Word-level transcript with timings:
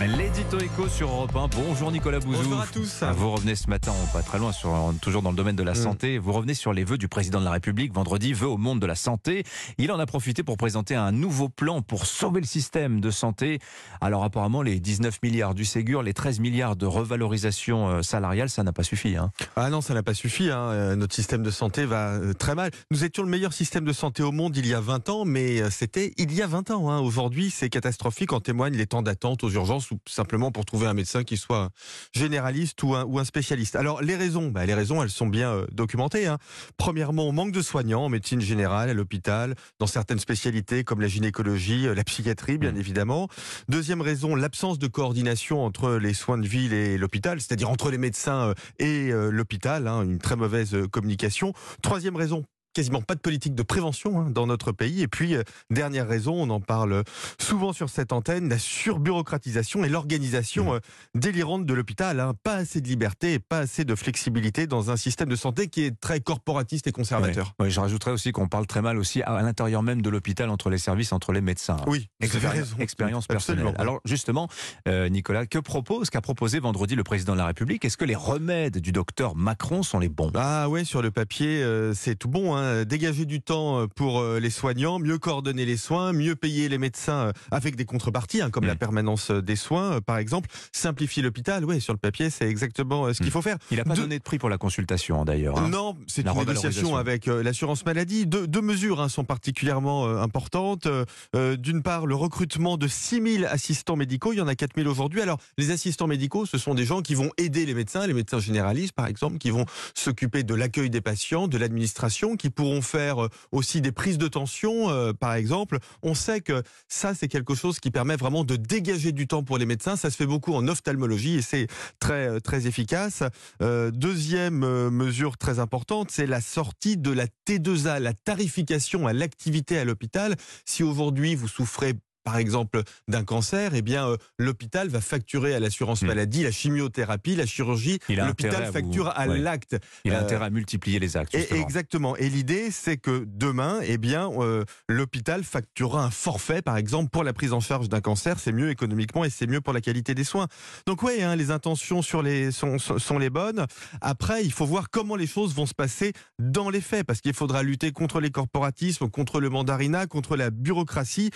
L'édito 0.00 0.58
écho 0.60 0.88
sur 0.88 1.08
Europe 1.10 1.36
1. 1.36 1.48
Bonjour 1.48 1.92
Nicolas 1.92 2.20
Bouzou. 2.20 2.42
Bonjour 2.42 2.60
à 2.60 2.66
tous. 2.66 3.02
Vous 3.14 3.30
revenez 3.32 3.54
ce 3.54 3.68
matin, 3.68 3.92
pas 4.14 4.22
très 4.22 4.38
loin, 4.38 4.50
sur, 4.52 4.72
toujours 5.02 5.20
dans 5.20 5.30
le 5.30 5.36
domaine 5.36 5.56
de 5.56 5.62
la 5.62 5.72
Mm. 5.72 5.74
santé. 5.74 6.18
Vous 6.18 6.32
revenez 6.32 6.54
sur 6.54 6.72
les 6.72 6.84
vœux 6.84 6.96
du 6.96 7.08
président 7.08 7.38
de 7.40 7.44
la 7.44 7.50
République 7.50 7.92
vendredi, 7.92 8.32
vœux 8.32 8.48
au 8.48 8.56
monde 8.56 8.80
de 8.80 8.86
la 8.86 8.94
santé. 8.94 9.44
Il 9.76 9.92
en 9.92 9.98
a 9.98 10.06
profité 10.06 10.42
pour 10.42 10.56
présenter 10.56 10.94
un 10.94 11.12
nouveau 11.12 11.50
plan 11.50 11.82
pour 11.82 12.06
sauver 12.06 12.40
le 12.40 12.46
système 12.46 13.00
de 13.02 13.10
santé. 13.10 13.58
Alors 14.00 14.24
apparemment, 14.24 14.62
les 14.62 14.80
19 14.80 15.18
milliards 15.22 15.54
du 15.54 15.66
Ségur, 15.66 16.02
les 16.02 16.14
13 16.14 16.40
milliards 16.40 16.76
de 16.76 16.86
revalorisation 16.86 17.88
euh, 17.88 18.02
salariale, 18.02 18.48
ça 18.48 18.62
n'a 18.62 18.72
pas 18.72 18.84
suffi. 18.84 19.16
Hein. 19.16 19.32
Ah 19.56 19.68
non, 19.68 19.82
ça 19.82 19.92
n'a 19.92 20.02
pas 20.02 20.14
suffi. 20.14 20.50
hein. 20.50 20.58
Euh, 20.70 20.96
Notre 20.96 21.14
système 21.14 21.42
de 21.42 21.50
santé 21.50 21.84
va 21.84 22.12
euh, 22.14 22.32
très 22.32 22.54
mal. 22.54 22.70
Nous 22.90 23.04
étions 23.04 23.22
le 23.22 23.28
meilleur 23.28 23.52
système 23.52 23.84
de 23.84 23.92
santé 23.92 24.22
au 24.22 24.32
monde 24.32 24.56
il 24.56 24.66
y 24.66 24.72
a 24.72 24.80
20 24.80 25.10
ans, 25.10 25.24
mais 25.26 25.68
c'était 25.70 26.14
il 26.16 26.32
y 26.32 26.40
a 26.40 26.46
20 26.46 26.70
ans. 26.70 26.90
hein. 26.90 27.00
Aujourd'hui, 27.00 27.50
c'est 27.50 27.68
catastrophique. 27.68 28.32
En 28.32 28.40
témoignent 28.40 28.76
les 28.76 28.86
temps 28.86 29.02
d'attente 29.02 29.44
aux 29.44 29.48
urgences 29.58 29.90
ou 29.90 29.98
simplement 30.08 30.50
pour 30.52 30.64
trouver 30.64 30.86
un 30.86 30.94
médecin 30.94 31.24
qui 31.24 31.36
soit 31.36 31.70
généraliste 32.14 32.82
ou 32.82 32.94
un, 32.94 33.04
ou 33.04 33.18
un 33.18 33.24
spécialiste. 33.24 33.76
Alors, 33.76 34.00
les 34.02 34.16
raisons, 34.16 34.48
bah, 34.50 34.64
les 34.66 34.74
raisons, 34.74 35.02
elles 35.02 35.10
sont 35.10 35.26
bien 35.26 35.52
euh, 35.52 35.66
documentées. 35.72 36.26
hein. 36.26 36.38
Premièrement, 36.76 37.30
manque 37.32 37.52
de 37.52 37.62
soignants 37.62 38.04
en 38.04 38.08
médecine 38.08 38.40
générale, 38.40 38.88
à 38.90 38.94
l'hôpital, 38.94 39.54
dans 39.78 39.86
certaines 39.86 40.18
spécialités 40.18 40.84
comme 40.84 41.00
la 41.00 41.08
gynécologie, 41.08 41.86
euh, 41.86 41.94
la 41.94 42.04
psychiatrie, 42.04 42.58
bien 42.58 42.72
Mm. 42.72 42.78
évidemment. 42.78 43.28
Deuxième 43.68 44.00
raison, 44.00 44.34
l'absence 44.34 44.78
de 44.78 44.86
coordination 44.86 45.64
entre 45.64 45.92
les 45.96 46.14
soins 46.14 46.38
de 46.38 46.46
ville 46.46 46.72
et 46.72 46.96
l'hôpital, 46.98 47.40
c'est-à-dire 47.40 47.70
entre 47.70 47.90
les 47.90 47.98
médecins 47.98 48.48
euh, 48.50 48.54
et 48.78 49.10
l'hôpital, 49.30 49.86
hein, 49.88 50.02
une 50.02 50.18
très 50.18 50.36
mauvaise 50.36 50.76
communication. 50.90 51.52
Troisième 51.82 52.16
raison, 52.16 52.44
quasiment 52.78 53.02
pas 53.02 53.16
de 53.16 53.20
politique 53.20 53.56
de 53.56 53.64
prévention 53.64 54.20
hein, 54.20 54.30
dans 54.30 54.46
notre 54.46 54.70
pays. 54.70 55.02
Et 55.02 55.08
puis, 55.08 55.34
euh, 55.34 55.42
dernière 55.68 56.06
raison, 56.06 56.34
on 56.34 56.48
en 56.48 56.60
parle 56.60 57.02
souvent 57.40 57.72
sur 57.72 57.88
cette 57.88 58.12
antenne, 58.12 58.48
la 58.48 58.58
surbureaucratisation 58.58 59.82
et 59.84 59.88
l'organisation 59.88 60.74
euh, 60.74 60.78
délirante 61.16 61.66
de 61.66 61.74
l'hôpital. 61.74 62.20
hein. 62.20 62.34
Pas 62.44 62.54
assez 62.54 62.80
de 62.80 62.86
liberté 62.86 63.32
et 63.32 63.38
pas 63.40 63.58
assez 63.58 63.84
de 63.84 63.96
flexibilité 63.96 64.68
dans 64.68 64.92
un 64.92 64.96
système 64.96 65.28
de 65.28 65.34
santé 65.34 65.66
qui 65.66 65.82
est 65.82 65.98
très 65.98 66.20
corporatiste 66.20 66.86
et 66.86 66.92
conservateur. 66.92 67.54
Je 67.66 67.80
rajouterais 67.80 68.12
aussi 68.12 68.30
qu'on 68.30 68.46
parle 68.46 68.68
très 68.68 68.80
mal 68.80 68.96
aussi 68.96 69.22
à, 69.22 69.32
à 69.32 69.42
l'intérieur 69.42 69.82
même 69.82 70.00
de 70.02 70.08
l'hôpital, 70.08 70.50
entre 70.50 70.70
les 70.70 70.78
services, 70.78 71.12
entre 71.12 71.32
les 71.32 71.40
médecins. 71.40 71.78
Oui, 71.88 72.08
Expéri-. 72.20 72.60
Expérience 72.78 73.26
personnelle. 73.26 73.66
Absolument. 73.66 73.82
Alors 73.82 74.00
justement, 74.04 74.46
euh, 74.86 75.08
Nicolas, 75.08 75.46
que 75.46 75.58
propose, 75.58 76.10
qu'a 76.10 76.20
proposé 76.20 76.60
vendredi 76.60 76.94
le 76.94 77.02
président 77.02 77.32
de 77.32 77.38
la 77.38 77.46
République? 77.46 77.84
Est-ce 77.84 77.96
que 77.96 78.04
les 78.04 78.14
remèdes 78.14 78.78
du 78.78 78.92
docteur 78.92 79.34
Macron 79.34 79.82
sont 79.82 79.98
les 79.98 80.08
bons? 80.08 80.30
Ah 80.34 80.68
ouais, 80.68 80.84
sur 80.84 81.02
le 81.02 81.10
papier, 81.10 81.64
c'est 81.94 82.14
tout 82.14 82.28
bon. 82.28 82.54
Hein. 82.54 82.67
Dégager 82.84 83.24
du 83.24 83.40
temps 83.40 83.80
euh, 83.80 83.86
pour 83.86 84.20
euh, 84.20 84.38
les 84.40 84.50
soignants, 84.50 84.98
mieux 84.98 85.18
coordonner 85.18 85.64
les 85.64 85.76
soins, 85.76 86.12
mieux 86.12 86.36
payer 86.36 86.68
les 86.68 86.78
médecins 86.78 87.28
euh, 87.28 87.32
avec 87.50 87.76
des 87.76 87.84
contreparties, 87.84 88.40
hein, 88.42 88.50
comme 88.50 88.64
Mm. 88.64 88.68
la 88.68 88.76
permanence 88.76 89.30
euh, 89.30 89.40
des 89.42 89.56
soins, 89.56 89.92
euh, 89.94 90.00
par 90.00 90.18
exemple. 90.18 90.48
Simplifier 90.72 91.22
l'hôpital, 91.22 91.64
ouais, 91.64 91.80
sur 91.80 91.92
le 91.92 91.98
papier, 91.98 92.30
c'est 92.30 92.48
exactement 92.48 93.06
euh, 93.06 93.12
ce 93.12 93.18
qu'il 93.18 93.28
Mm. 93.28 93.30
faut 93.30 93.42
faire. 93.42 93.56
Il 93.70 93.76
n'a 93.78 93.84
pas 93.84 93.94
De- 93.94 94.00
donné 94.02 94.18
de 94.18 94.22
prix 94.22 94.38
pour 94.38 94.48
la 94.48 94.58
consultation 94.58 95.20
hein, 95.20 95.24
d'ailleurs. 95.24 95.58
hein. 95.58 95.68
Non, 95.68 95.96
c'est 96.06 96.22
une 96.22 96.32
négociation 96.32 96.96
avec 96.96 97.28
euh, 97.28 97.42
l'assurance 97.42 97.84
maladie. 97.86 98.26
Deux, 98.26 98.46
deux 98.46 98.60
mesures 98.62 99.10
sont 99.10 99.24
particulièrement 99.24 100.06
euh, 100.06 100.20
importantes. 100.20 100.86
Euh, 100.86 101.04
euh, 101.34 101.56
D'une 101.56 101.82
part, 101.82 102.06
le 102.06 102.14
recrutement 102.14 102.76
de 102.76 102.86
6000 102.88 103.44
assistants 103.46 103.96
médicaux. 103.96 104.32
Il 104.32 104.38
y 104.38 104.40
en 104.40 104.48
a 104.48 104.54
4000 104.54 104.86
aujourd'hui. 104.88 105.20
Alors, 105.22 105.38
les 105.56 105.70
assistants 105.70 106.06
médicaux, 106.06 106.46
ce 106.46 106.58
sont 106.58 106.74
des 106.74 106.84
gens 106.84 107.02
qui 107.02 107.14
vont 107.14 107.30
aider 107.38 107.66
les 107.66 107.74
médecins, 107.74 108.06
les 108.06 108.14
médecins 108.14 108.38
généralistes, 108.40 108.92
par 108.92 109.06
exemple, 109.06 109.38
qui 109.38 109.50
vont 109.50 109.64
s'occuper 109.94 110.42
de 110.42 110.54
l'accueil 110.54 110.90
des 110.90 111.00
patients, 111.00 111.48
de 111.48 111.58
l'administration, 111.58 112.36
qui 112.36 112.47
pourront 112.50 112.82
faire 112.82 113.24
euh, 113.24 113.28
aussi 113.52 113.80
des 113.80 113.92
prises 113.92 114.18
de 114.18 114.28
tension, 114.28 114.90
euh, 114.90 115.12
par 115.12 115.34
exemple. 115.34 115.78
On 116.02 116.14
sait 116.14 116.40
que 116.40 116.62
ça, 116.88 117.14
c'est 117.14 117.28
quelque 117.28 117.54
chose 117.54 117.80
qui 117.80 117.90
permet 117.90 118.16
vraiment 118.16 118.44
de 118.44 118.56
dégager 118.56 119.12
du 119.12 119.26
temps 119.26 119.42
pour 119.42 119.58
les 119.58 119.66
médecins. 119.66 119.96
Ça 119.96 120.10
se 120.10 120.16
fait 120.16 120.26
beaucoup 120.26 120.54
en 120.54 120.66
ophtalmologie 120.68 121.36
et 121.38 121.42
c'est 121.42 121.66
très, 122.00 122.28
euh, 122.28 122.40
très 122.40 122.66
efficace. 122.66 123.22
Deuxième 123.60 124.58
mesure 124.90 125.36
très 125.36 125.58
importante, 125.58 126.10
c'est 126.10 126.26
la 126.26 126.40
sortie 126.40 126.96
de 126.96 127.10
la 127.10 127.26
T2A, 127.46 128.00
la 128.00 128.12
tarification 128.12 129.06
à 129.06 129.12
l'activité 129.12 129.78
à 129.78 129.84
l'hôpital. 129.84 130.36
Si 130.64 130.82
aujourd'hui 130.82 131.34
vous 131.34 131.48
souffrez 131.48 131.94
par 132.28 132.36
exemple 132.36 132.82
d'un 133.08 133.24
cancer, 133.24 133.74
eh 133.74 133.80
bien 133.80 134.06
euh, 134.06 134.16
l'hôpital 134.38 134.88
va 134.88 135.00
facturer 135.00 135.54
à 135.54 135.60
l'assurance 135.60 136.02
Hmm. 136.02 136.08
maladie 136.08 136.42
la 136.42 136.50
chimiothérapie, 136.50 137.34
la 137.36 137.46
chirurgie. 137.46 137.98
L'hôpital 138.10 138.70
facture 138.70 139.08
à 139.16 139.26
ouais. 139.26 139.38
l'acte. 139.38 139.78
Il 140.04 140.12
a 140.12 140.18
Euh, 140.18 140.24
intérêt 140.24 140.44
à 140.44 140.50
multiplier 140.50 140.98
les 140.98 141.16
actes. 141.16 141.34
Et 141.34 141.54
exactement. 141.54 142.14
Et 142.16 142.28
l'idée, 142.28 142.70
c'est 142.70 142.98
que 142.98 143.24
demain, 143.26 143.80
eh 143.82 143.96
bien, 143.96 144.30
euh, 144.36 144.64
l'hôpital 144.88 145.42
facturera 145.42 146.04
un 146.04 146.10
forfait, 146.10 146.60
par 146.60 146.76
exemple, 146.76 147.08
pour 147.08 147.24
la 147.24 147.32
prise 147.32 147.54
en 147.54 147.60
charge 147.60 147.88
d'un 147.88 148.02
cancer. 148.02 148.38
C'est 148.38 148.52
mieux 148.52 148.68
économiquement 148.70 149.24
et 149.24 149.30
c'est 149.30 149.46
mieux 149.46 149.62
pour 149.62 149.72
la 149.72 149.80
qualité 149.80 150.14
des 150.14 150.24
soins. 150.24 150.46
Donc 150.86 151.02
oui, 151.02 151.22
hein, 151.22 151.34
les 151.34 151.50
intentions 151.50 152.02
sur 152.02 152.20
les, 152.22 152.52
sont, 152.52 153.18
les 153.18 153.30
bonnes. 153.30 153.64
Après, 154.02 154.44
il 154.44 154.52
faut 154.52 154.66
voir 154.66 154.90
comment 154.90 155.16
les 155.16 155.26
choses 155.26 155.54
vont 155.54 155.66
se 155.66 155.74
passer 155.74 156.12
dans 156.38 156.68
les 156.68 156.82
faits, 156.82 157.06
parce 157.06 157.22
qu'il 157.22 157.32
faudra 157.32 157.62
lutter 157.62 157.90
contre 157.92 158.20
les 158.20 158.30
corporatismes, 158.30 159.08
contre 159.08 159.40
le 159.40 159.48
mandarinat, 159.48 160.06
contre 160.06 160.36
la 160.36 160.50
bureaucratie, 160.50 161.30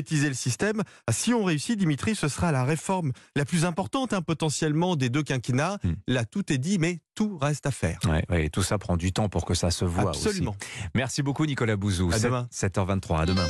désoviétiser 0.00 0.28
le 0.28 0.34
système. 0.34 0.82
Ah, 1.06 1.12
Si 1.12 1.32
on 1.34 1.44
réussit, 1.44 1.78
Dimitri, 1.78 2.14
ce 2.14 2.28
sera 2.28 2.52
la 2.52 2.64
réforme 2.64 3.12
la 3.36 3.44
plus 3.44 3.64
importante 3.64 4.12
hein, 4.12 4.22
potentiellement 4.22 4.96
des 4.96 5.08
deux 5.10 5.22
quinquennats. 5.22 5.78
Hmm. 5.84 5.92
Là, 6.06 6.24
tout 6.24 6.52
est 6.52 6.58
dit, 6.58 6.78
mais 6.78 7.00
tout 7.14 7.38
reste 7.38 7.66
à 7.66 7.70
faire. 7.70 7.98
Ouais, 8.06 8.24
ouais, 8.30 8.46
et 8.46 8.50
tout 8.50 8.62
ça 8.62 8.78
prend 8.78 8.96
du 8.96 9.12
temps 9.12 9.28
pour 9.28 9.44
que 9.44 9.54
ça 9.54 9.70
se 9.70 9.84
voit 9.84 10.10
Absolument. 10.10 10.56
aussi. 10.60 10.90
Merci 10.94 11.22
beaucoup 11.22 11.46
Nicolas 11.46 11.76
Bouzou. 11.76 12.10
À 12.12 12.18
demain. 12.18 12.48
7h23, 12.52 13.20
à 13.20 13.26
demain. 13.26 13.46